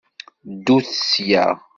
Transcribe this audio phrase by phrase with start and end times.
[0.55, 1.45] Ddut sya!